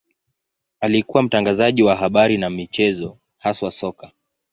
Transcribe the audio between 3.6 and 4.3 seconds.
soka.